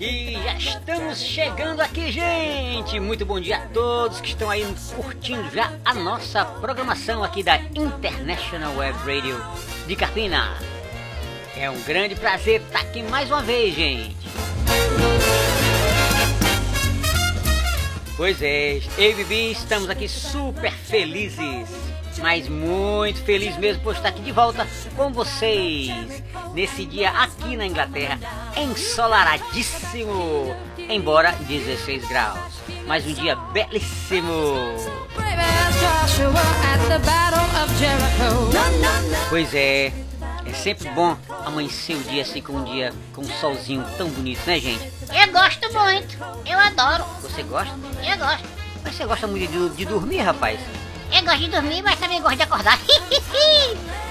[0.00, 2.98] E já estamos chegando aqui, gente!
[2.98, 4.64] Muito bom dia a todos que estão aí
[4.96, 9.38] curtindo já a nossa programação aqui da International Web Radio
[9.86, 10.56] de Carpina.
[11.54, 14.16] É um grande prazer estar aqui mais uma vez, gente!
[18.16, 21.68] Pois é, eu e Bibi estamos aqui super felizes,
[22.20, 24.66] mas muito feliz mesmo por estar aqui de volta
[24.96, 26.22] com vocês
[26.54, 28.18] nesse dia aqui na Inglaterra,
[28.56, 30.54] ensolaradíssimo,
[30.88, 32.38] embora 16 graus,
[32.86, 34.32] mas um dia belíssimo.
[39.28, 39.92] Pois é,
[40.44, 44.40] é sempre bom amanhecer o dia assim com um dia com um solzinho tão bonito,
[44.46, 44.90] né, gente?
[45.12, 46.18] Eu gosto muito.
[46.44, 47.04] Eu adoro.
[47.22, 47.74] Você gosta?
[48.04, 48.48] Eu gosto.
[48.82, 50.58] Mas você gosta muito de, de dormir, rapaz?
[51.12, 52.78] Eu gosto de dormir, mas também gosto de acordar.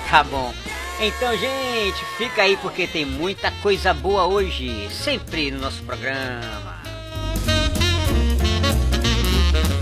[0.10, 0.52] Tá bom.
[1.00, 6.82] Então, gente, fica aí porque tem muita coisa boa hoje, sempre no nosso programa.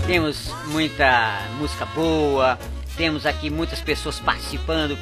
[0.06, 2.58] Temos muita música boa,
[2.96, 4.98] temos aqui muitas pessoas participando,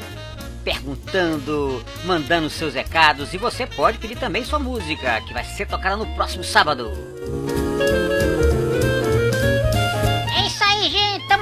[0.64, 5.96] perguntando, mandando seus recados e você pode pedir também sua música, que vai ser tocada
[5.96, 6.90] no próximo sábado.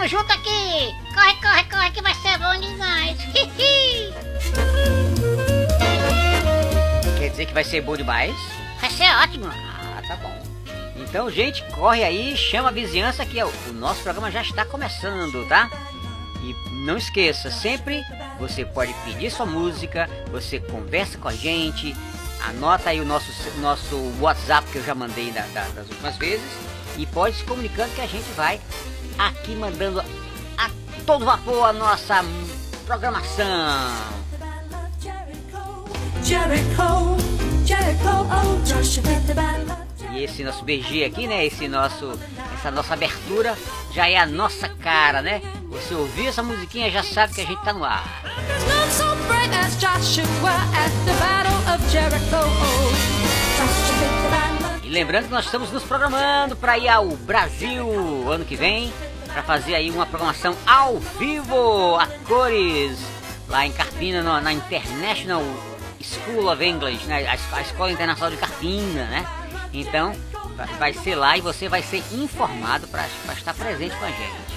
[0.08, 0.94] Junto aqui.
[1.14, 3.16] Corre, corre, corre, que vai ser bom demais.
[7.18, 8.34] Quer dizer que vai ser bom demais?
[8.80, 9.46] vai ser ótimo.
[9.46, 10.42] Ah, tá bom.
[10.96, 14.64] Então, gente, corre aí, chama a vizinhança que é o o nosso programa já está
[14.64, 15.70] começando, tá?
[16.42, 18.02] E não esqueça, sempre
[18.38, 21.96] você pode pedir sua música, você conversa com a gente,
[22.46, 26.44] anota aí o nosso, nosso WhatsApp que eu já mandei da- da- das últimas vezes
[26.98, 28.60] e pode se comunicando que a gente vai
[29.18, 30.70] aqui mandando a
[31.06, 32.24] todo vapor a nossa
[32.86, 33.44] programação.
[36.78, 37.44] Oh
[40.12, 41.44] E esse nosso BG aqui, né?
[41.44, 42.12] Esse nosso,
[42.54, 43.56] essa nossa abertura
[43.92, 45.42] já é a nossa cara, né?
[45.70, 48.22] Você ouvir essa musiquinha já sabe que a gente tá no ar.
[54.94, 57.84] Lembrando que nós estamos nos programando para ir ao Brasil
[58.30, 58.92] ano que vem,
[59.26, 62.96] para fazer aí uma programação ao vivo, a cores,
[63.48, 65.42] lá em Carpina, no- na International
[66.00, 67.26] School of English, né?
[67.26, 69.26] a, a Escola Internacional de Carpina, né?
[69.72, 70.12] Então,
[70.78, 73.04] vai ser lá e você vai ser informado para
[73.36, 74.54] estar presente com a gente.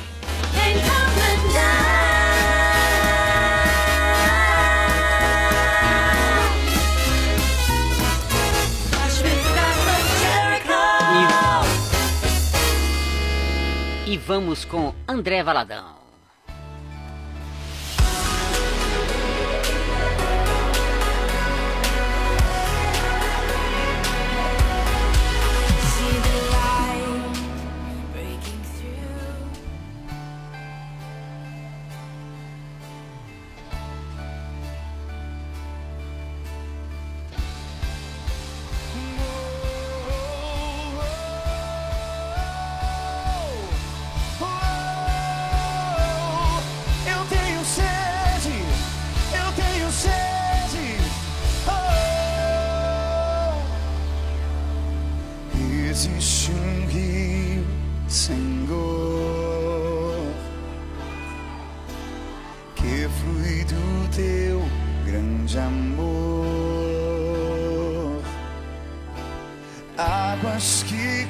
[14.07, 15.96] E vamos com André Valadão.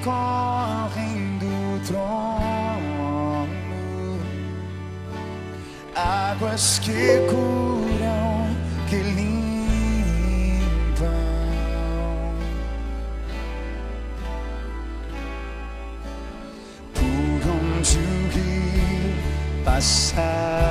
[0.03, 2.57] Correm do trono
[5.97, 8.47] águas que curam,
[8.87, 9.47] que limpam.
[16.93, 19.15] Por onde o rio
[19.65, 20.66] passar,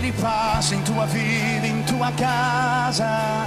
[0.00, 3.46] Ele passa em tua vida, em tua casa.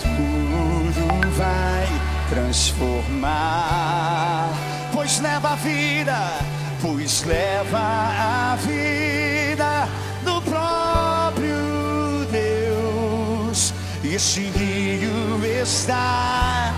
[0.00, 1.86] Tudo vai
[2.30, 4.48] transformar.
[4.90, 6.16] Pois leva a vida,
[6.80, 9.86] pois leva a vida
[10.24, 13.74] do próprio Deus.
[14.02, 16.72] Esse rio está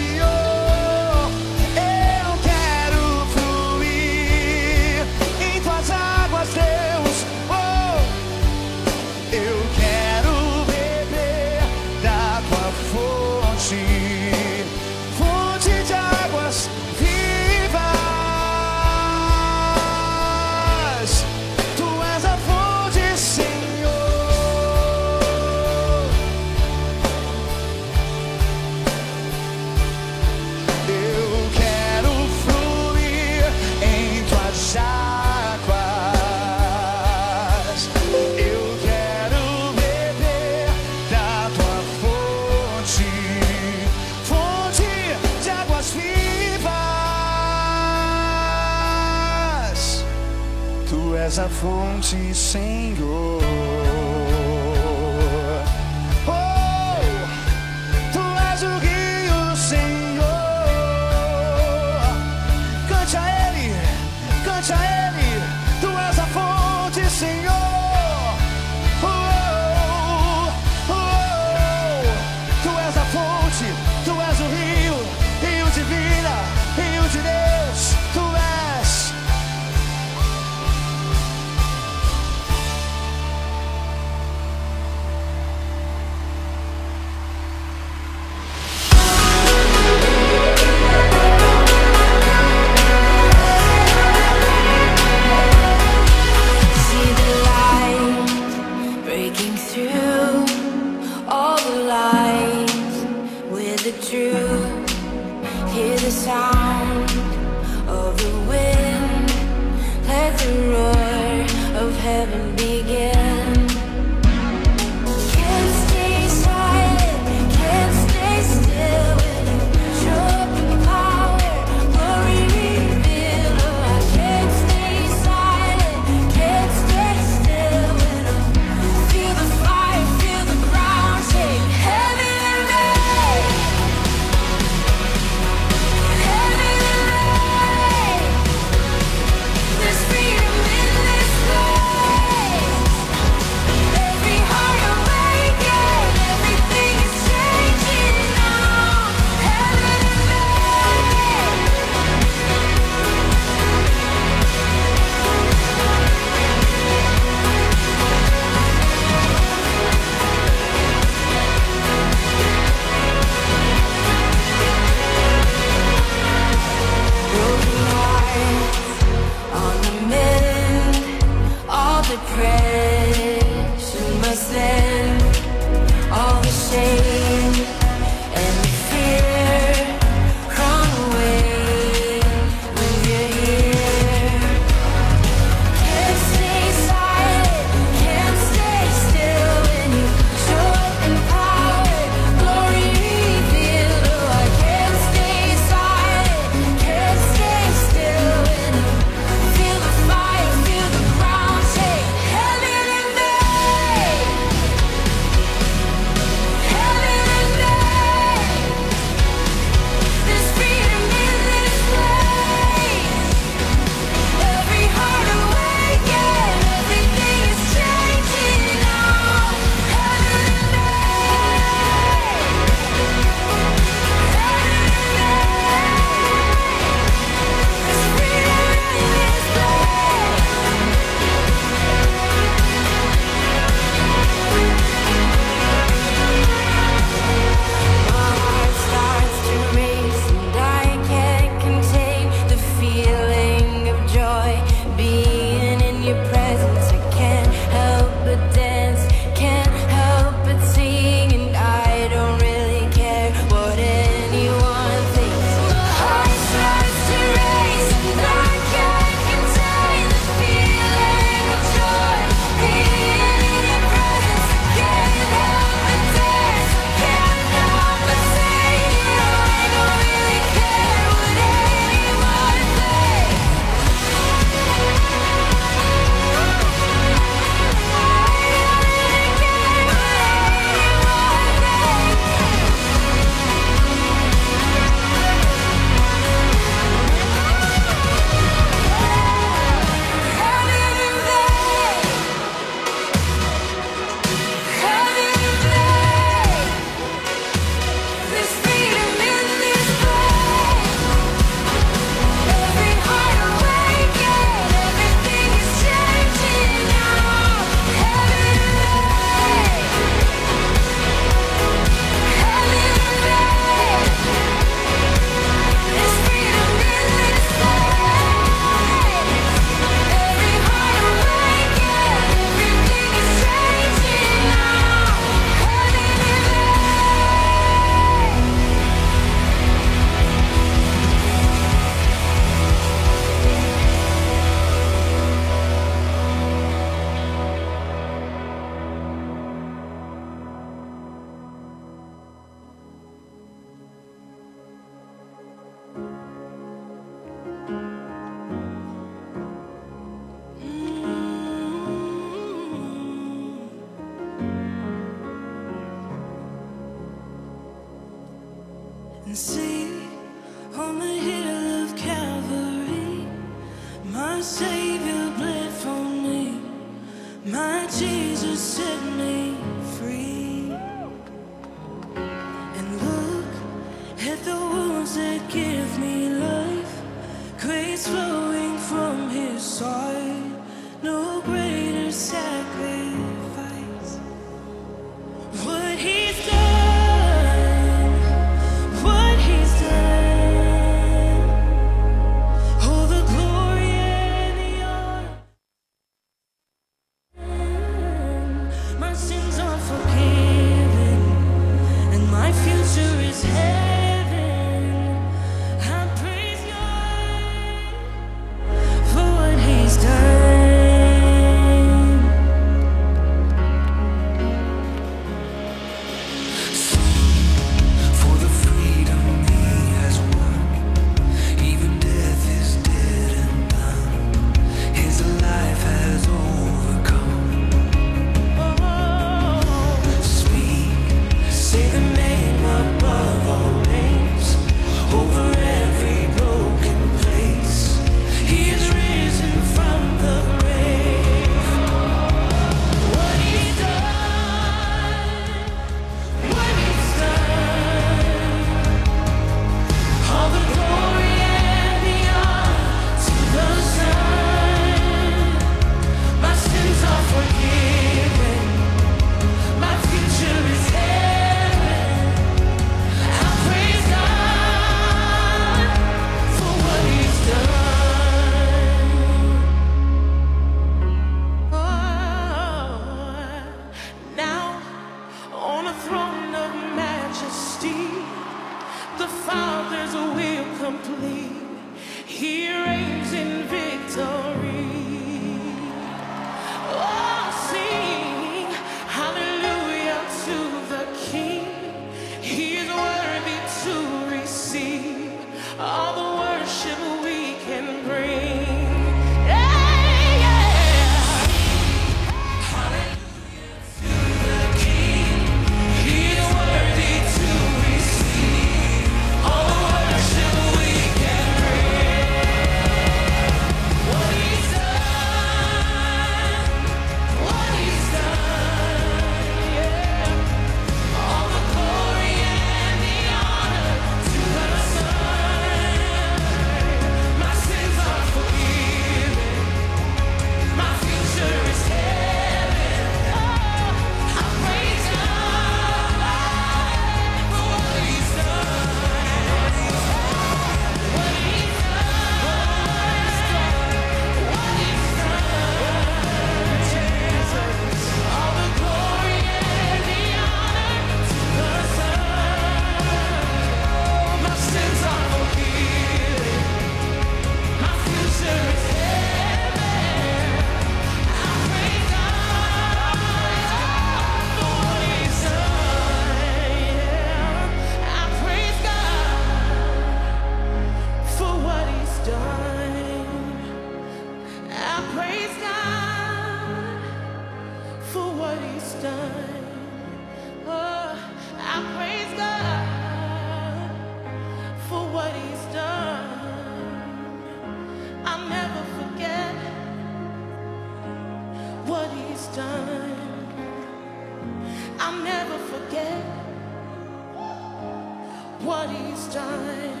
[599.33, 600.00] time.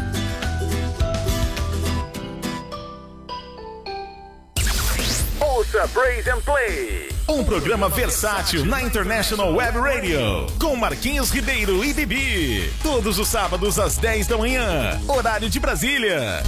[5.71, 7.09] Ouça Praise and Play.
[7.29, 10.45] Um programa versátil na International Web Radio.
[10.59, 12.73] Com Marquinhos Ribeiro e Bibi.
[12.83, 14.99] Todos os sábados às 10 da manhã.
[15.07, 16.43] Horário de Brasília.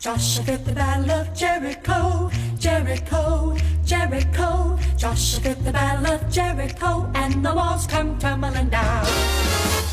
[0.00, 4.76] Joshua fit the battle of Jericho, Jericho, Jericho.
[4.96, 9.06] Joshua fit the battle of Jericho, and the walls come tumbling down.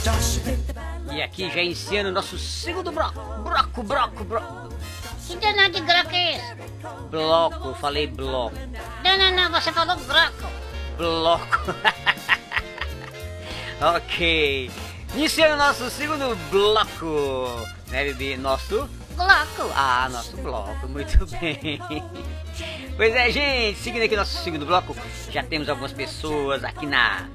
[0.03, 0.90] Joshua fit the battle.
[1.11, 3.19] E aqui já iniciando o nosso segundo bloco.
[3.43, 4.69] Bloco, bloco, bloco.
[5.27, 6.55] Que danado de groco é esse?
[7.09, 8.55] Bloco, eu falei bloco.
[9.03, 10.51] Não, não, não, você falou groco.
[10.97, 11.75] Bloco.
[13.95, 14.71] ok.
[15.15, 17.67] Iniciando o nosso segundo bloco.
[17.89, 18.37] Né, Bibi?
[18.37, 19.71] Nosso bloco.
[19.75, 20.87] Ah, nosso bloco.
[20.87, 21.79] Muito bem.
[22.95, 23.79] Pois é, gente.
[23.79, 24.95] Seguindo aqui nosso segundo bloco,
[25.29, 27.27] já temos algumas pessoas aqui na,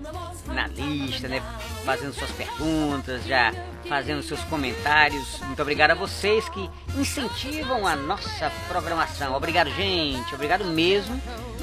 [0.46, 1.42] na lista, né?
[1.84, 3.52] Fazendo suas perguntas, já
[3.88, 5.40] fazendo seus comentários.
[5.40, 9.34] Muito obrigado a vocês que incentivam a nossa programação.
[9.34, 10.34] Obrigado, gente.
[10.34, 11.20] Obrigado mesmo,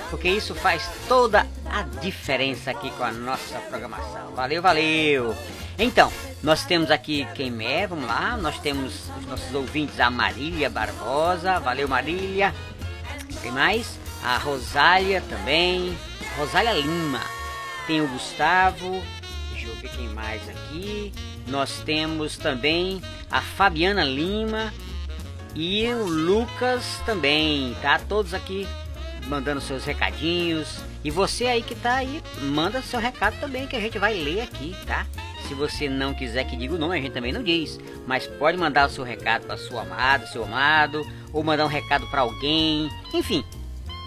[0.09, 4.33] porque isso faz toda a diferença aqui com a nossa programação.
[4.35, 5.35] Valeu, valeu.
[5.77, 6.11] Então,
[6.43, 8.35] nós temos aqui quem é, vamos lá.
[8.35, 11.57] Nós temos os nossos ouvintes, a Marília Barbosa.
[11.61, 12.53] Valeu, Marília.
[13.41, 13.97] Tem mais?
[14.21, 15.97] A Rosália também.
[16.37, 17.21] Rosália Lima.
[17.87, 19.01] Tem o Gustavo.
[19.53, 21.13] Deixa eu ver quem mais aqui.
[21.47, 23.01] Nós temos também
[23.31, 24.73] a Fabiana Lima
[25.55, 27.99] e o Lucas também, tá?
[27.99, 28.67] Todos aqui
[29.27, 30.81] mandando seus recadinhos.
[31.05, 34.41] E você aí que tá aí, manda seu recado também que a gente vai ler
[34.41, 35.07] aqui, tá?
[35.47, 37.79] Se você não quiser que diga o nome, a gente também não diz.
[38.07, 42.07] Mas pode mandar o seu recado para sua amada, seu amado, ou mandar um recado
[42.07, 42.89] para alguém.
[43.13, 43.43] Enfim,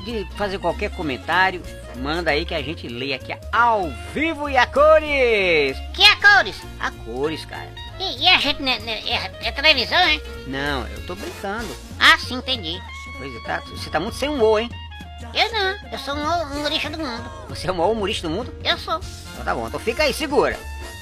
[0.05, 1.63] de fazer qualquer comentário,
[1.97, 5.77] manda aí que a gente lê aqui ao vivo e a cores.
[5.93, 6.63] Que é cores?
[6.81, 7.69] A cores, cara.
[7.99, 10.21] E, e a gente né, né, é, é televisão, hein?
[10.47, 11.75] Não, eu tô brincando.
[11.99, 12.79] Ah, sim, entendi.
[13.19, 14.71] Pois é, tá, você tá muito sem humor, hein?
[15.35, 17.31] Eu não, eu sou um humorista do mundo.
[17.49, 18.55] Você é o maior humorista do mundo?
[18.63, 19.01] Eu sou.
[19.33, 20.59] Então tá bom, então fica aí, segura.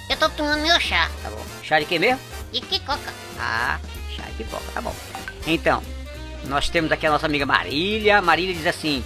[0.08, 1.10] Eu tô tomando meu chá.
[1.22, 1.44] Tá bom.
[1.62, 2.20] Chá de quê mesmo?
[2.52, 3.12] E que coca.
[3.38, 3.78] Ah,
[4.14, 4.94] chá de pipoca, tá bom.
[5.46, 5.82] Então,
[6.44, 8.20] nós temos aqui a nossa amiga Marília.
[8.20, 9.04] Marília diz assim: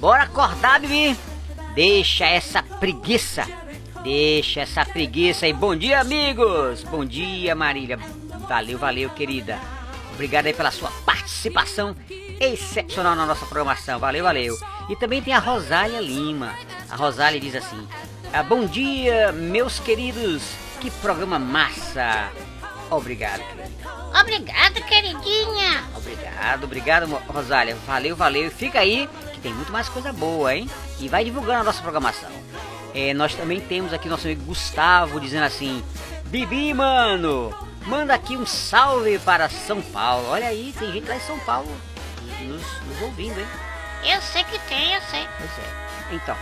[0.00, 1.16] Bora acordar, Bibi.
[1.74, 3.46] Deixa essa preguiça.
[4.02, 5.52] Deixa essa preguiça aí.
[5.52, 6.82] Bom dia, amigos.
[6.84, 7.98] Bom dia, Marília.
[8.48, 9.58] Valeu, valeu, querida.
[10.14, 11.94] Obrigado aí pela sua participação
[12.40, 13.98] excepcional na nossa programação.
[13.98, 14.58] Valeu, valeu.
[14.88, 16.54] E também tem a Rosália Lima.
[16.88, 17.86] A Rosália diz assim:
[18.32, 20.42] ah, Bom dia, meus queridos.
[20.80, 22.30] Que programa massa.
[22.90, 23.70] Obrigado, querida.
[24.18, 25.84] Obrigado, queridinha.
[25.94, 27.76] Obrigado, obrigado, Rosália.
[27.86, 28.46] Valeu, valeu.
[28.46, 30.68] E Fica aí, que tem muito mais coisa boa, hein?
[30.98, 32.30] E vai divulgando a nossa programação.
[32.94, 35.84] É, nós também temos aqui nosso amigo Gustavo dizendo assim:
[36.24, 37.54] Bibi, mano,
[37.86, 40.28] manda aqui um salve para São Paulo.
[40.28, 41.70] Olha aí, tem gente lá em São Paulo
[42.42, 43.46] nos, nos ouvindo, hein?
[44.04, 45.26] Eu sei que tem, eu sei.
[45.38, 46.14] Pois é.
[46.14, 46.36] Então,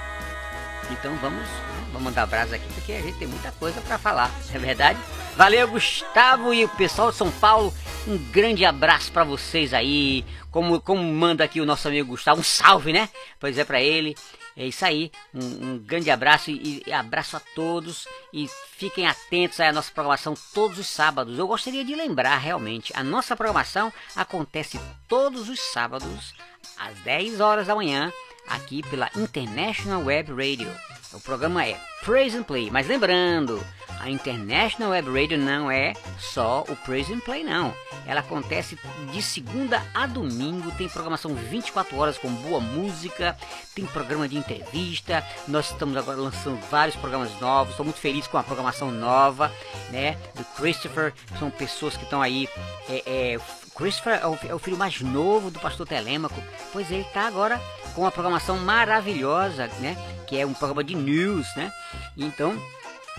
[0.90, 1.46] então vamos,
[1.92, 4.98] vamos mandar abraço aqui porque a gente tem muita coisa para falar, não é verdade?
[5.36, 7.72] Valeu, Gustavo e o pessoal de São Paulo.
[8.06, 10.24] Um grande abraço para vocês aí.
[10.50, 13.08] Como, como manda aqui o nosso amigo Gustavo, um salve, né?
[13.38, 14.16] Pois é para ele.
[14.58, 15.12] É isso aí.
[15.32, 20.34] Um, um grande abraço e, e abraço a todos e fiquem atentos à nossa programação
[20.52, 21.38] todos os sábados.
[21.38, 26.34] Eu gostaria de lembrar realmente, a nossa programação acontece todos os sábados
[26.76, 28.12] às 10 horas da manhã
[28.48, 30.97] aqui pela International Web Radio.
[31.12, 33.64] O programa é Praise and Play, mas lembrando,
[33.98, 37.72] a International Web Radio não é só o Praise and Play não.
[38.06, 38.78] Ela acontece
[39.10, 43.34] de segunda a domingo, tem programação 24 horas com boa música,
[43.74, 45.24] tem programa de entrevista.
[45.46, 47.70] Nós estamos agora lançando vários programas novos.
[47.70, 49.50] Estou muito feliz com a programação nova,
[49.90, 50.18] né?
[50.34, 52.46] Do Christopher, são pessoas que estão aí
[52.86, 53.40] é, é,
[53.78, 56.42] Christopher é o, é o filho mais novo do pastor Telêmaco.
[56.72, 57.60] Pois ele está agora
[57.98, 59.96] com uma programação maravilhosa, né?
[60.28, 61.72] Que é um programa de news, né?
[62.16, 62.56] Então,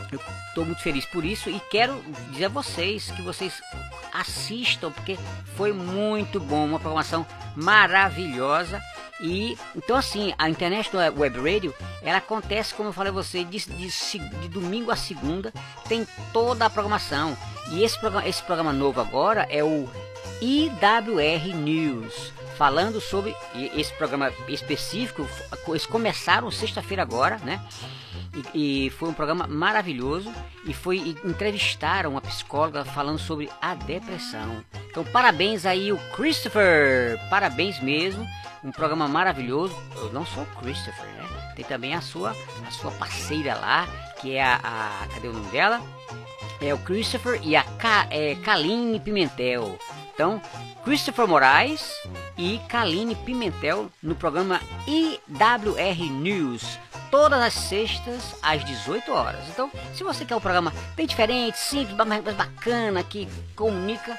[0.10, 3.62] eu estou muito feliz por isso e quero dizer a vocês que vocês
[4.14, 5.18] assistam, porque
[5.58, 8.82] foi muito bom, uma programação maravilhosa.
[9.20, 13.60] E então assim, a International Web Radio, ela acontece, como eu falei a você, de,
[13.60, 15.52] de, de domingo a segunda,
[15.90, 17.38] tem toda a programação.
[17.72, 19.90] E esse programa, esse programa novo agora é o
[20.42, 23.34] IWR News, falando sobre
[23.74, 25.26] esse programa específico.
[25.70, 27.66] Eles começaram sexta-feira agora, né?
[28.54, 30.30] E, e foi um programa maravilhoso
[30.66, 34.62] e foi e entrevistaram uma psicóloga falando sobre a depressão.
[34.92, 38.28] Então parabéns aí o Christopher, parabéns mesmo,
[38.62, 39.74] um programa maravilhoso.
[39.96, 41.54] Eu não sou o Christopher, né?
[41.56, 42.36] Tem também a sua
[42.68, 43.88] a sua parceira lá,
[44.20, 45.82] que é a, a cadê o nome dela?
[46.60, 49.80] É o Christopher e a Ka, é, Kaline Pimentel.
[50.14, 50.42] Então,
[50.90, 51.94] Christopher Moraes
[52.36, 56.80] e Kaline Pimentel no programa IWR News.
[57.12, 59.48] Todas as sextas às 18 horas.
[59.50, 64.18] Então, se você quer um programa bem diferente, simples, mas bacana, que comunica,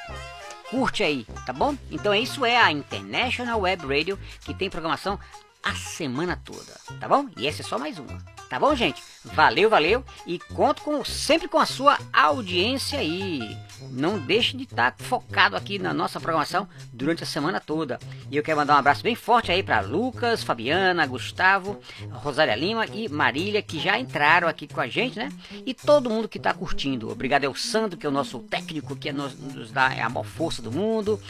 [0.70, 1.76] curte aí, tá bom?
[1.90, 5.18] Então isso é a International Web Radio que tem programação
[5.64, 7.26] a semana toda, tá bom?
[7.37, 8.16] E essa é só mais uma,
[8.48, 9.02] tá bom, gente?
[9.24, 13.59] Valeu, valeu e conto com, sempre com a sua audiência aí.
[13.90, 17.98] Não deixe de estar focado aqui na nossa programação durante a semana toda.
[18.30, 21.80] E eu quero mandar um abraço bem forte aí para Lucas, Fabiana, Gustavo,
[22.12, 25.30] Rosália Lima e Marília que já entraram aqui com a gente, né?
[25.64, 27.10] E todo mundo que está curtindo.
[27.10, 30.62] Obrigado ao Sandro, que é o nosso técnico que nos, nos dá a maior força
[30.62, 31.20] do mundo.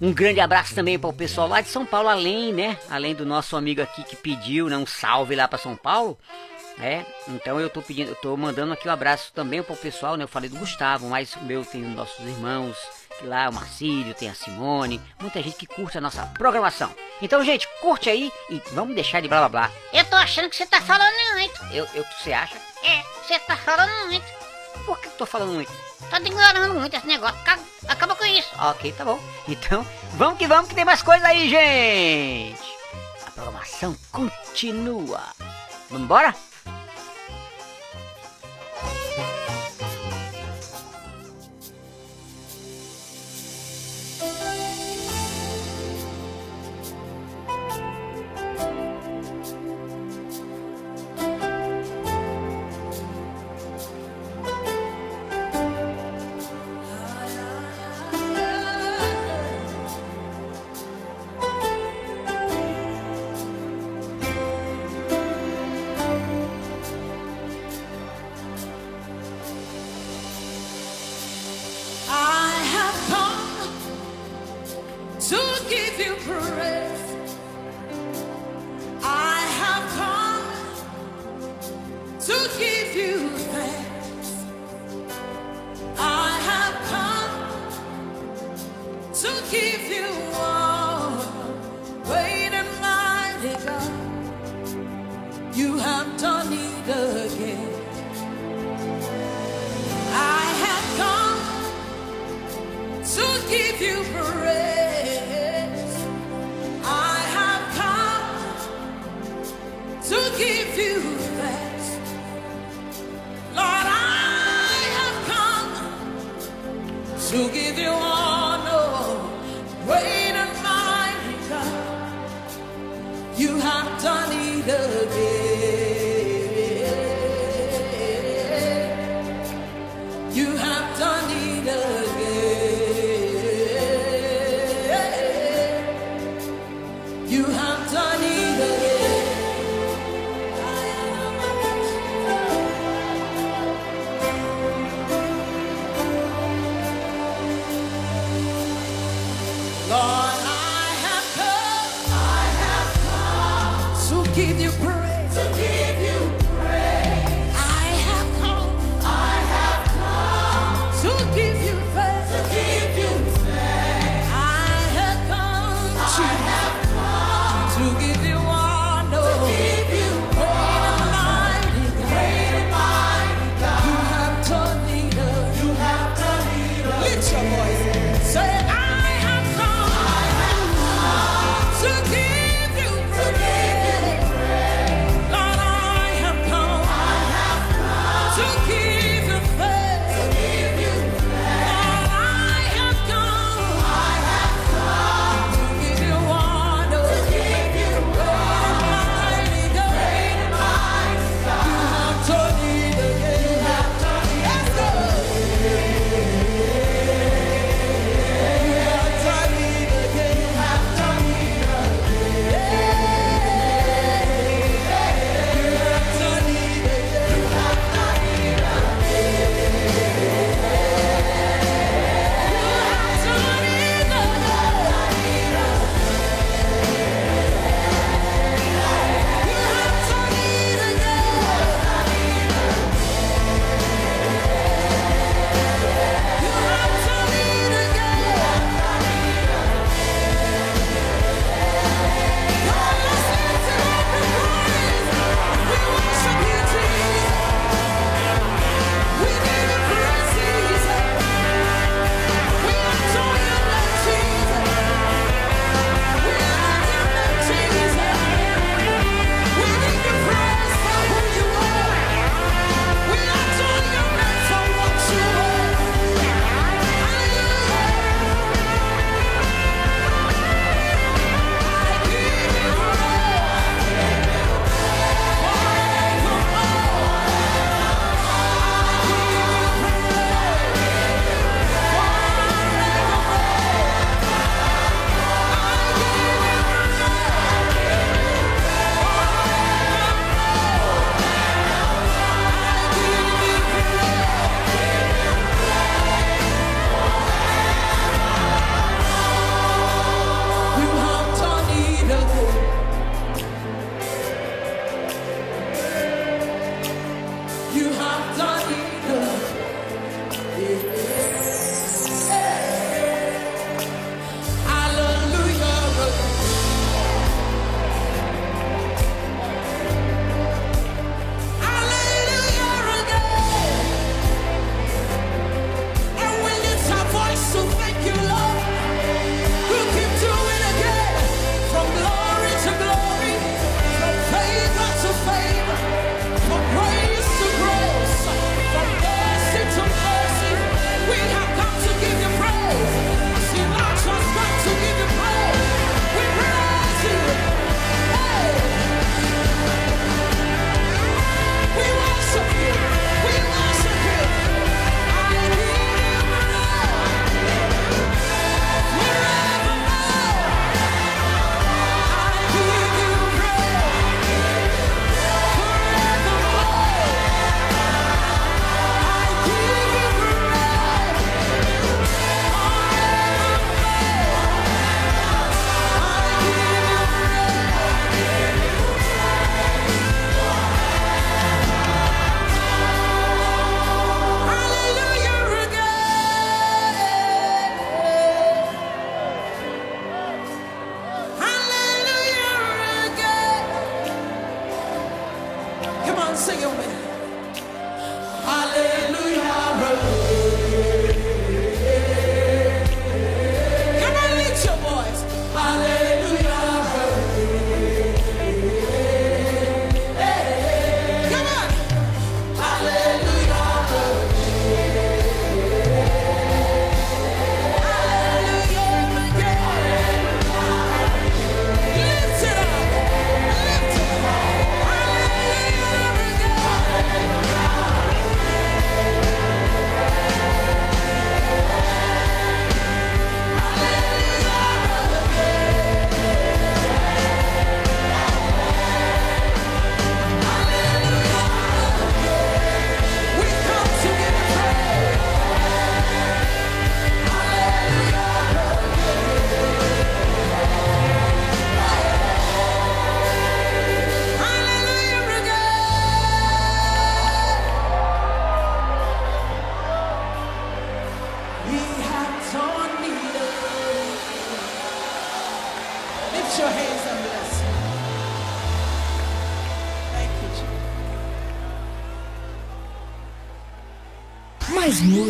[0.00, 2.76] Um grande abraço também para o pessoal lá de São Paulo, além, né?
[2.90, 4.76] Além do nosso amigo aqui que pediu, né?
[4.76, 6.18] Um salve lá para São Paulo.
[6.82, 10.16] É, então eu tô pedindo, eu tô mandando aqui um abraço também para o pessoal,
[10.16, 10.24] né?
[10.24, 12.76] Eu falei do Gustavo, mas o meu tem os nossos irmãos
[13.18, 16.92] que lá, o Marcílio, tem a Simone, muita gente que curte a nossa programação.
[17.20, 19.70] Então, gente, curte aí e vamos deixar de blá blá blá.
[19.92, 21.62] Eu tô achando que você tá falando muito.
[21.72, 22.56] Eu, eu, você acha?
[22.82, 24.26] É, você tá falando muito.
[24.84, 25.70] Por que eu tô falando muito?
[26.10, 27.38] Tá ignorando muito esse negócio.
[27.42, 28.50] Acaba, acaba com isso.
[28.58, 29.20] Ok, tá bom.
[29.46, 32.62] Então, vamos que vamos que tem mais coisa aí, gente.
[33.24, 35.22] A programação continua.
[35.88, 36.34] Vamos embora?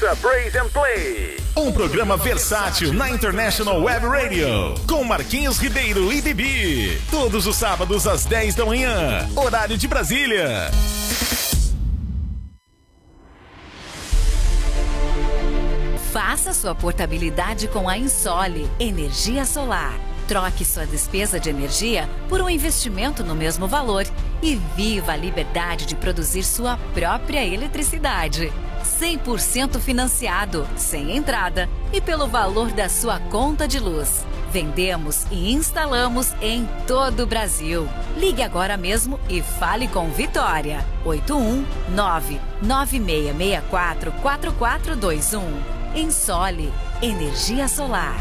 [0.00, 1.36] Ouça Praise and Play.
[1.54, 4.74] Um programa versátil na International Web Radio.
[4.88, 6.98] Com Marquinhos Ribeiro e Bibi.
[7.10, 9.28] Todos os sábados às 10 da manhã.
[9.36, 10.70] Horário de Brasília.
[16.10, 20.00] Faça sua portabilidade com a Insole Energia Solar.
[20.26, 24.06] Troque sua despesa de energia por um investimento no mesmo valor
[24.42, 28.50] e viva a liberdade de produzir sua própria eletricidade.
[28.90, 34.24] 100% financiado, sem entrada e pelo valor da sua conta de luz.
[34.52, 37.88] Vendemos e instalamos em todo o Brasil.
[38.16, 40.84] Ligue agora mesmo e fale com Vitória.
[41.04, 45.42] 819 9664 4421.
[45.94, 48.16] Ensole Energia Solar.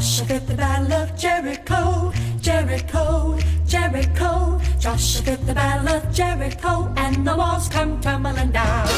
[0.00, 3.36] Joshua the battle of Jericho, Jericho,
[3.66, 4.58] Jericho.
[4.78, 8.88] Joshua the battle of Jericho, and the walls come tumbling down.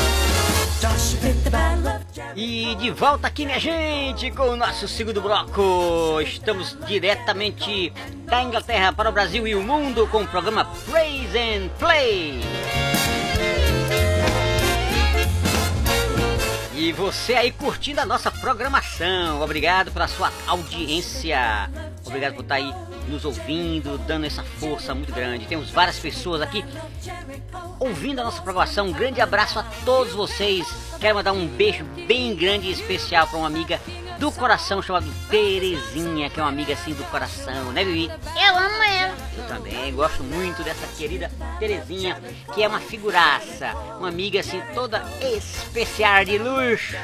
[2.36, 6.20] E de volta aqui, minha gente, com o nosso segundo bloco.
[6.20, 7.92] Estamos diretamente
[8.24, 12.40] da Inglaterra para o Brasil e o mundo com o programa Praise and Play.
[16.83, 19.41] E você aí curtindo a nossa programação.
[19.41, 21.70] Obrigado pela sua audiência.
[22.05, 22.74] Obrigado por estar aí
[23.07, 25.47] nos ouvindo, dando essa força muito grande.
[25.47, 26.64] Temos várias pessoas aqui
[27.78, 28.89] ouvindo a nossa programação.
[28.89, 30.66] Um grande abraço a todos vocês.
[30.99, 33.80] Quero mandar um beijo bem grande e especial para uma amiga
[34.18, 38.08] do coração chamada Terezinha, que é uma amiga assim do coração, né, Vivi?
[38.08, 39.16] Eu amo ela.
[39.36, 42.20] Eu também gosto muito dessa querida Terezinha,
[42.54, 46.96] que é uma figuraça, uma amiga assim toda especial de luxo.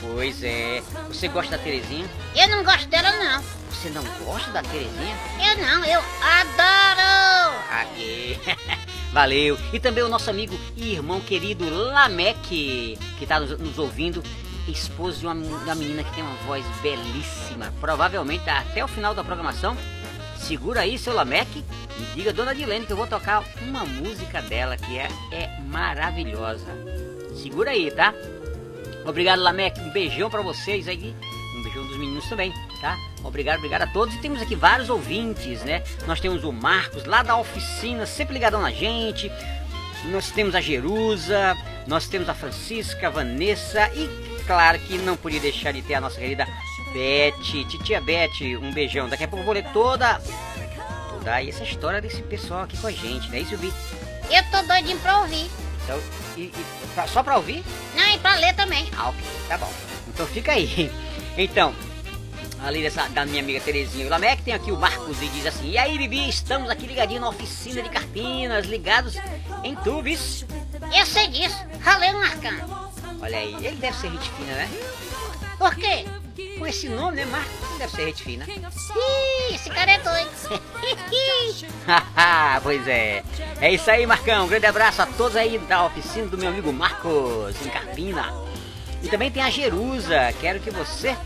[0.00, 0.82] Pois é.
[1.08, 2.06] Você gosta da Terezinha?
[2.34, 3.42] Eu não gosto dela, não.
[3.70, 5.16] Você não gosta da Terezinha?
[5.38, 7.56] Eu não, eu adoro.
[7.70, 8.38] Aqui.
[9.12, 9.58] Valeu.
[9.72, 14.22] E também o nosso amigo e irmão querido Lameque, que está nos, ouvindo.
[14.66, 17.72] Esposo de uma, uma menina que tem uma voz belíssima.
[17.80, 19.76] Provavelmente até o final da programação.
[20.36, 21.64] Segura aí, seu Lameque,
[21.98, 26.66] e diga dona Dilene que eu vou tocar uma música dela que é, é maravilhosa.
[27.34, 28.14] Segura aí, tá?
[29.04, 29.80] Obrigado, Lameque.
[29.80, 31.14] Um beijão pra vocês aí.
[31.72, 32.96] Beijão dos meninos também, tá?
[33.24, 34.14] Obrigado, obrigado a todos.
[34.14, 35.82] E temos aqui vários ouvintes, né?
[36.06, 39.30] Nós temos o Marcos lá da oficina, sempre ligadão na gente.
[40.06, 41.56] Nós temos a Jerusa,
[41.86, 44.08] nós temos a Francisca, a Vanessa e
[44.46, 46.46] claro que não podia deixar de ter a nossa querida
[46.92, 49.08] Beth, titia Beth, um beijão.
[49.08, 50.20] Daqui a pouco eu vou ler toda
[51.10, 53.40] toda essa história desse pessoal aqui com a gente, né?
[53.40, 53.72] Isso, Vi?
[54.30, 55.48] Eu tô doidinho pra ouvir.
[55.84, 56.00] Então,
[56.36, 56.52] e, e
[56.94, 57.64] pra- só pra ouvir?
[57.94, 58.88] Não, e pra ler também.
[58.96, 59.72] Ah, ok, tá bom.
[60.08, 60.90] Então fica aí.
[61.36, 61.74] Então,
[62.62, 65.78] além dessa, da minha amiga Terezinha Lamec, tem aqui o Marcos e diz assim: E
[65.78, 69.16] aí, Bibi, estamos aqui ligadinho na oficina de Carpinas, ligados
[69.64, 70.44] em tubes.
[70.94, 71.56] Eu sei disso.
[71.80, 72.82] Valeu, Marcão.
[73.20, 74.68] Olha aí, ele deve ser gente fina, né?
[75.56, 76.04] Por quê?
[76.58, 77.52] Com esse nome, né, Marcos?
[77.70, 78.46] Ele deve ser gente fina.
[78.48, 80.30] Ih, esse cara é doido.
[81.86, 83.22] Haha, pois é.
[83.60, 84.44] É isso aí, Marcão.
[84.44, 88.51] Um grande abraço a todos aí da oficina do meu amigo Marcos, em Carpina.
[89.02, 90.32] E também tem a Jerusa.
[90.40, 91.16] Quero que você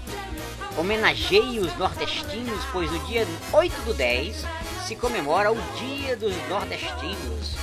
[0.76, 4.44] homenageie os nordestinos, pois no dia 8 do 10
[4.86, 7.56] se comemora o Dia dos Nordestinos.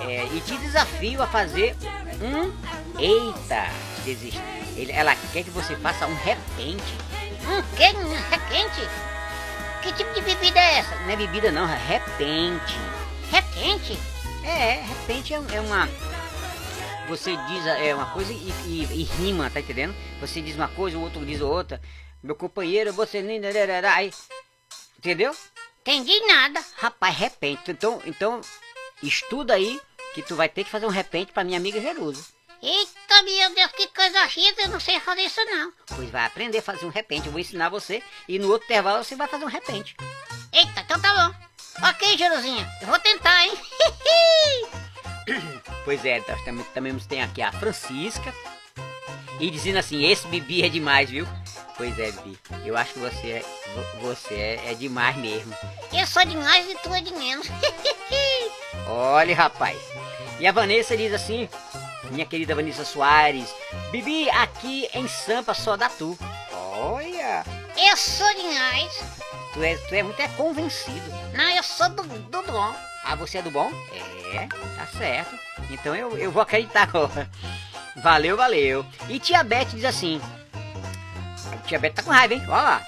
[0.00, 1.76] É, e te desafio a fazer
[2.20, 2.52] um.
[2.98, 3.70] Eita!
[4.04, 4.40] Desiste.
[4.90, 6.94] Ela quer que você faça um repente.
[7.48, 8.88] Hum, que hum, requente?
[9.82, 10.96] Que tipo de bebida é essa?
[10.96, 12.76] Não é bebida, não, é repente.
[13.30, 13.98] Requente?
[14.44, 15.88] É, repente é, é uma.
[17.08, 19.94] Você diz é uma coisa e, e- e rima, tá entendendo?
[20.20, 21.80] Você diz uma coisa, o outro diz outra.
[22.22, 23.40] Meu companheiro, você nem.
[23.94, 24.12] Aí,
[24.98, 25.34] entendeu?
[25.80, 26.60] Entendi nada.
[26.78, 27.70] Rapaz, repente.
[27.70, 28.40] Então, então,
[29.02, 29.80] estuda aí
[30.14, 32.24] que tu vai ter que fazer um repente pra minha amiga Jerusa.
[32.62, 34.62] Eita, meu Deus, que coisa chita.
[34.62, 35.72] Eu não sei fazer isso, não.
[35.94, 37.26] Pois vai aprender a fazer um repente.
[37.26, 39.94] Eu vou ensinar você e no outro intervalo você vai fazer um repente.
[40.52, 41.88] Eita, então tá bom.
[41.88, 42.66] Ok, Jerusinha.
[42.80, 43.52] Eu vou tentar, hein?
[45.84, 48.32] Pois é, nós também, também tem aqui a Francisca.
[49.38, 51.26] E dizendo assim, esse Bibi é demais, viu?
[51.76, 52.38] Pois é, Bibi.
[52.64, 55.54] Eu acho que você é, vo- você é, é demais mesmo.
[55.92, 57.46] eu sou de mais e tu é de menos.
[58.88, 59.76] Olha, rapaz.
[60.38, 61.48] E a Vanessa diz assim,
[62.10, 63.48] minha querida Vanessa Soares,
[63.90, 66.16] Bibi, aqui em Sampa só dá tu.
[66.52, 67.44] Olha,
[67.76, 68.92] eu sou demais.
[69.52, 71.10] tu é, tu é muito é convencido.
[71.34, 72.74] Não, eu sou do, do bom.
[73.08, 73.70] Ah, você é do bom?
[74.34, 75.38] É, tá certo.
[75.70, 77.30] Então eu, eu vou acreditar agora.
[77.94, 78.84] Valeu, valeu.
[79.08, 80.20] E tia Beth diz assim:
[81.66, 82.42] tia Bete tá com raiva, hein?
[82.48, 82.82] Olha lá.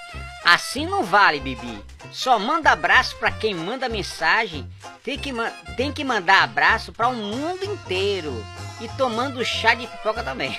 [0.45, 1.85] Assim não vale, Bibi.
[2.11, 4.69] Só manda abraço pra quem manda mensagem.
[5.05, 5.33] Tem que,
[5.77, 8.45] tem que mandar abraço pra o mundo inteiro.
[8.81, 10.59] E tomando chá de pipoca também.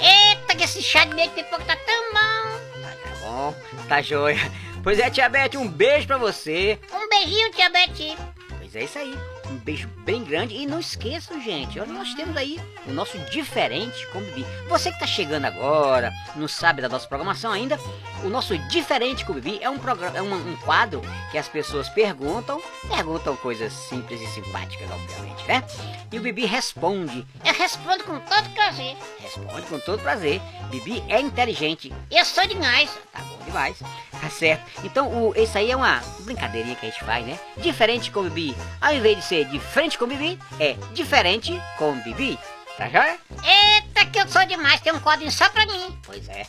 [0.00, 2.60] Eita, que esse chá de leite de pipoca tá tão bom.
[2.80, 3.54] Tá bom,
[3.88, 4.38] tá joia.
[4.84, 6.78] Pois é, tia Bete, um beijo pra você.
[6.92, 8.14] Um beijinho, tia.
[8.58, 9.33] Pois é isso aí.
[9.50, 10.54] Um beijo bem grande.
[10.54, 14.46] E não esqueçam, gente, olha, nós temos aí o nosso diferente com o Bibi.
[14.68, 17.78] Você que tá chegando agora, não sabe da nossa programação ainda,
[18.22, 21.48] o nosso diferente com o Bibi é um programa, é um, um quadro que as
[21.48, 25.62] pessoas perguntam, perguntam coisas simples e simpáticas, obviamente, né?
[26.10, 28.96] E o Bibi responde, Eu respondo com todo prazer.
[29.20, 30.40] responde com todo prazer.
[30.70, 32.90] Bibi é inteligente, Eu sou demais.
[33.12, 33.78] Tá bom demais.
[34.20, 34.64] Tá certo.
[34.84, 37.38] Então, o, esse aí é uma brincadeirinha que a gente faz, né?
[37.58, 38.56] Diferente com Bibi.
[38.80, 42.38] Ao invés de ser de frente com Bibi, é diferente com Bibi.
[42.76, 43.18] Tá joia?
[43.44, 44.80] Eita, que eu sou demais.
[44.80, 45.98] Tem um quadrinho só pra mim.
[46.04, 46.44] Pois é.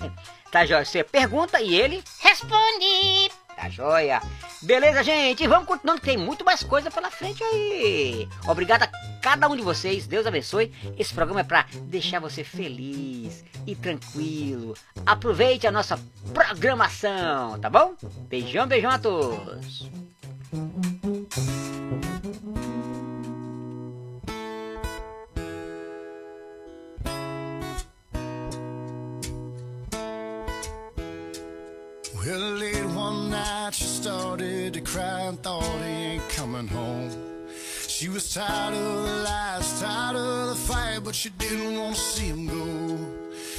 [0.51, 0.83] Tá joia.
[0.83, 3.31] Você pergunta e ele Responde.
[3.55, 4.21] tá joia.
[4.61, 5.45] Beleza, gente?
[5.47, 8.27] Vamos continuando que tem muito mais coisa pela frente aí.
[8.47, 8.87] Obrigado a
[9.21, 10.07] cada um de vocês.
[10.07, 10.73] Deus abençoe.
[10.97, 14.73] Esse programa é pra deixar você feliz e tranquilo.
[15.05, 15.99] Aproveite a nossa
[16.33, 17.93] programação, tá bom?
[18.27, 19.87] Beijão, beijão a todos.
[36.45, 37.09] Coming home.
[37.87, 42.01] She was tired of the lies, tired of the fight, but she didn't want to
[42.01, 42.99] see him go.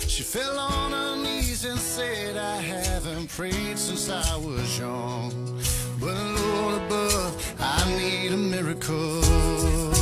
[0.07, 5.33] She fell on her knees and said, I haven't prayed since I was young.
[5.99, 9.96] But Lord above, I need a miracle.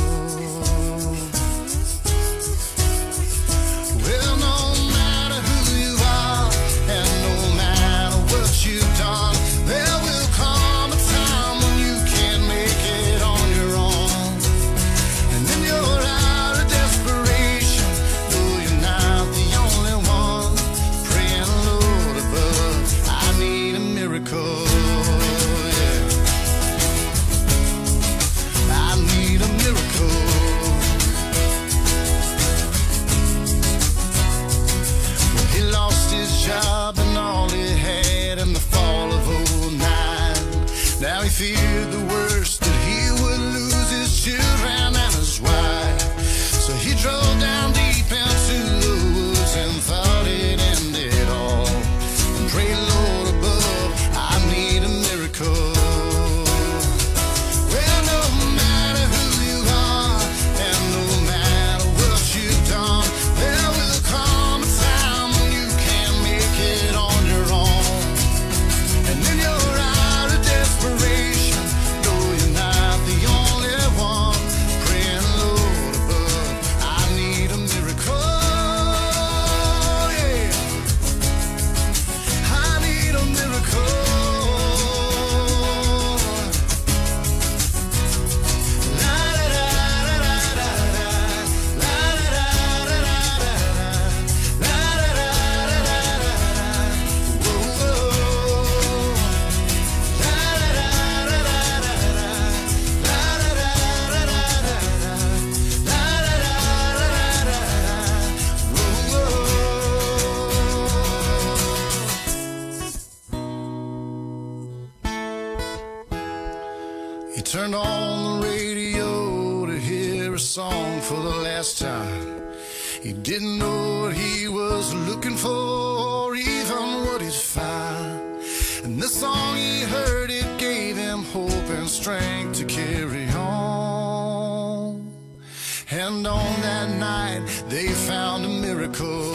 [138.95, 139.34] Miracle.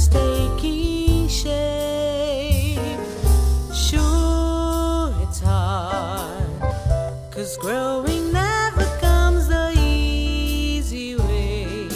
[0.00, 2.78] is taking shape.
[3.74, 6.44] Sure, it's hard,
[7.30, 11.88] cause growing never comes the easy way.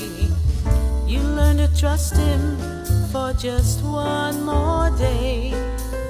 [1.07, 2.43] You learn to trust Him
[3.11, 5.53] for just one more day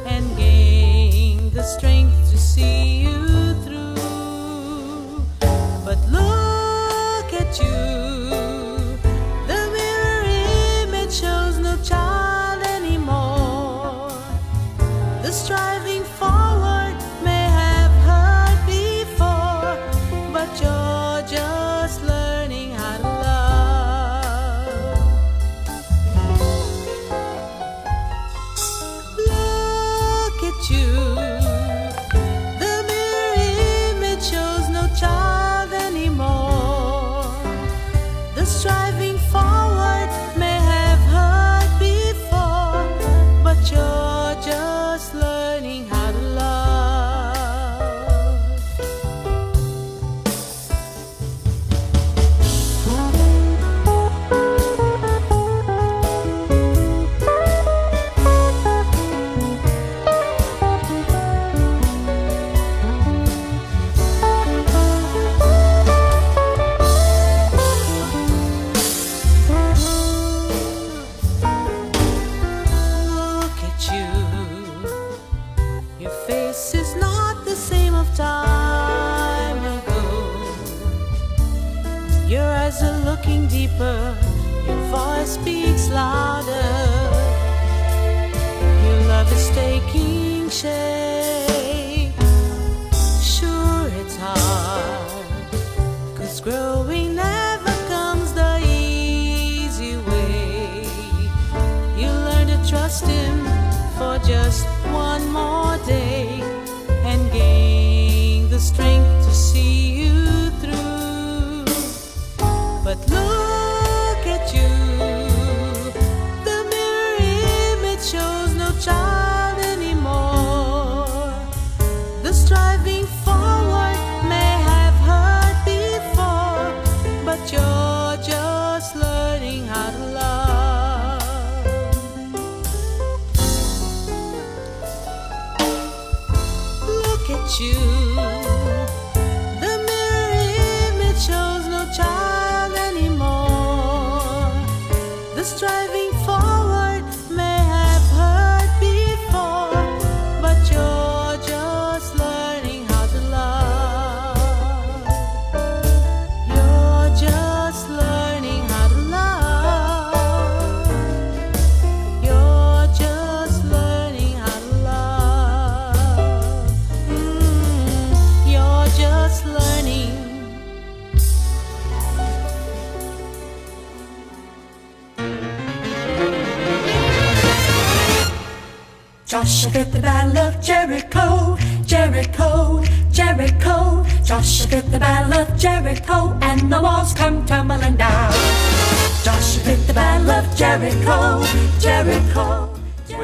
[0.06, 5.24] and gain the strength to see you through.
[5.84, 8.13] But look at you.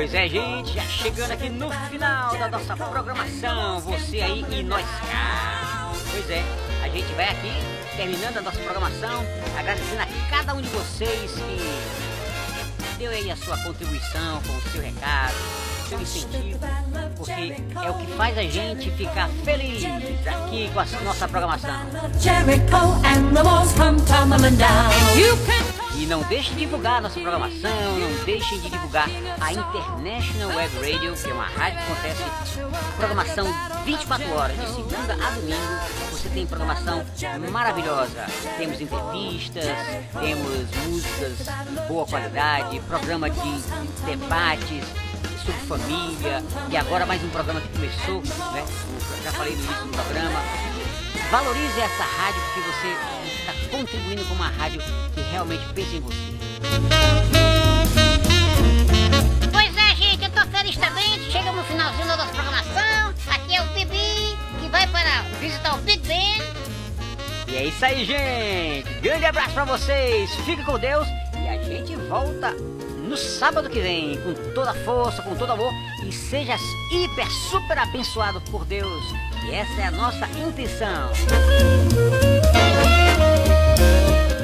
[0.01, 3.81] Pois é, gente, já chegando aqui no final da nossa programação.
[3.81, 5.93] Você aí e nós cá.
[6.11, 6.43] Pois é,
[6.83, 7.53] a gente vai aqui
[7.95, 9.23] terminando a nossa programação,
[9.59, 14.81] agradecendo a cada um de vocês que deu aí a sua contribuição com o seu
[14.81, 15.35] recado,
[15.87, 16.59] seu incentivo,
[17.19, 19.85] porque é o que faz a gente ficar feliz
[20.27, 21.79] aqui com a nossa programação.
[26.11, 29.09] Não deixe de divulgar nossa programação, não deixem de divulgar
[29.41, 32.25] a International Web Radio, que é uma rádio que acontece
[32.97, 33.47] programação
[33.85, 36.11] 24 horas, de segunda a domingo.
[36.11, 37.07] Você tem programação
[37.53, 38.27] maravilhosa.
[38.59, 39.65] Temos entrevistas,
[40.21, 43.63] temos músicas boa qualidade, programa de
[44.05, 44.85] debates
[45.45, 48.21] sobre família e agora mais um programa que começou,
[48.53, 48.65] né?
[49.23, 50.41] Já falei no início do programa,
[51.31, 53.20] Valorize essa rádio porque você
[53.71, 54.83] contribuindo com uma rádio
[55.15, 56.17] que realmente pensa em você.
[59.53, 61.31] Pois é, gente, eu tô feliz também.
[61.31, 63.15] Chegamos no finalzinho da nossa programação.
[63.31, 66.43] Aqui é o Bibi, que vai para visitar o Big Ben.
[67.49, 69.01] E é isso aí, gente.
[69.01, 70.31] Grande abraço pra vocês.
[70.45, 71.07] Fique com Deus
[71.43, 72.51] e a gente volta
[73.11, 75.73] no sábado que vem com toda força, com todo amor
[76.07, 76.57] e seja
[76.93, 79.03] hiper super abençoado por Deus.
[79.45, 81.11] E essa é a nossa intenção.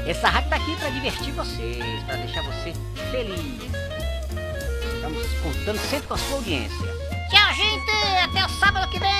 [0.06, 2.72] Essa rádio tá aqui para divertir vocês, para deixar você
[3.10, 3.60] feliz.
[4.94, 6.86] Estamos contando sempre com a sua audiência.
[7.28, 7.90] Tchau, gente.
[8.22, 9.10] Até o sábado que vem.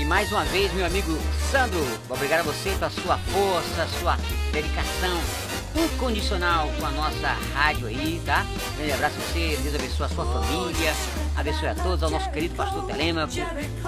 [0.00, 1.16] E mais uma vez, meu amigo
[1.52, 4.16] Sandro, obrigado a você pela sua força, sua
[4.50, 8.44] dedicação incondicional com a nossa rádio aí, tá?
[8.76, 10.94] Grande abraço a você, Deus abençoe a sua família,
[11.36, 13.32] abençoe a todos, ao nosso querido pastor Telemaco.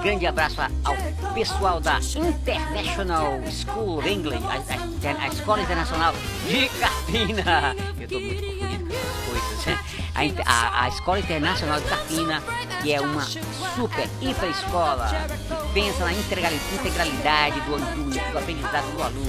[0.03, 0.97] Grande abraço ao
[1.35, 6.15] pessoal da International School of English, a, a- a Escola Internacional
[6.49, 7.77] de Carpina.
[8.01, 8.93] Eu tô muito confundido com
[9.37, 9.94] essas coisas.
[10.15, 12.41] A, a- a Escola Internacional de Carpina,
[12.83, 15.09] que é uma super hiper escola
[15.49, 19.27] que pensa na integrali- integralidade do, do, do aprendizado do aluno.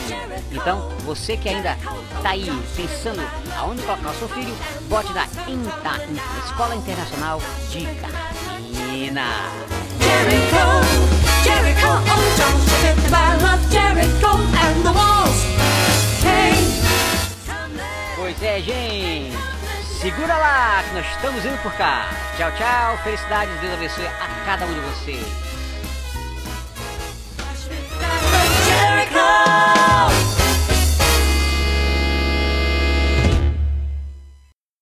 [0.52, 1.76] Então, você que ainda
[2.18, 3.22] está aí pensando
[3.58, 4.56] aonde colocar o seu filho,
[4.88, 6.02] bote na INTA,
[6.46, 9.26] Escola Internacional de Carpina.
[10.00, 10.66] Jericho,
[11.44, 15.46] Jericho, oh, don't forget that I love Jericho and the walls.
[18.16, 19.55] Pois é, gente.
[20.06, 22.08] Segura lá, que nós estamos indo por cá.
[22.38, 22.96] Tchau, tchau.
[23.04, 23.60] Felicidades.
[23.60, 25.56] Deus abençoe a cada um de vocês.